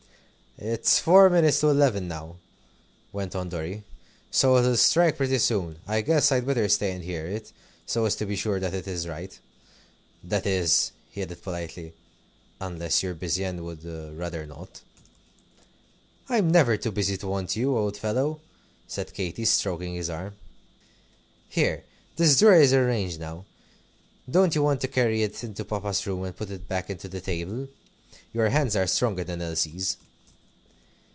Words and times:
"It's 0.63 0.99
four 0.99 1.27
minutes 1.31 1.61
to 1.61 1.69
eleven 1.69 2.07
now," 2.07 2.35
went 3.11 3.35
on 3.35 3.49
Dorry. 3.49 3.83
"So 4.29 4.57
it'll 4.57 4.77
strike 4.77 5.17
pretty 5.17 5.39
soon. 5.39 5.79
I 5.87 6.01
guess 6.01 6.31
I'd 6.31 6.45
better 6.45 6.69
stay 6.69 6.91
and 6.91 7.03
hear 7.03 7.25
it, 7.25 7.51
so 7.87 8.05
as 8.05 8.15
to 8.17 8.27
be 8.27 8.35
sure 8.35 8.59
that 8.59 8.73
it 8.75 8.87
is 8.87 9.07
right. 9.07 9.39
That 10.23 10.45
is," 10.45 10.91
he 11.09 11.23
added 11.23 11.41
politely, 11.41 11.93
"unless 12.59 13.01
you're 13.01 13.15
busy, 13.15 13.43
and 13.43 13.63
would 13.65 13.83
rather 13.83 14.45
not." 14.45 14.81
"I'm 16.29 16.51
never 16.51 16.77
too 16.77 16.91
busy 16.91 17.17
to 17.17 17.27
want 17.27 17.55
you, 17.55 17.75
old 17.75 17.97
fellow," 17.97 18.39
said 18.87 19.13
Katy, 19.15 19.45
stroking 19.45 19.95
his 19.95 20.11
arm. 20.11 20.35
"Here, 21.49 21.85
this 22.17 22.37
drawer 22.37 22.53
is 22.61 22.71
arranged 22.73 23.19
now. 23.19 23.45
Don't 24.29 24.53
you 24.53 24.61
want 24.61 24.81
to 24.81 24.87
carry 24.87 25.23
it 25.23 25.43
into 25.43 25.65
Papa's 25.65 26.05
room 26.05 26.23
and 26.23 26.37
put 26.37 26.51
it 26.51 26.67
back 26.67 26.91
into 26.91 27.07
the 27.07 27.21
table? 27.21 27.67
Your 28.31 28.49
hands 28.49 28.75
are 28.75 28.85
stronger 28.85 29.23
than 29.23 29.41
Elsie's." 29.41 29.97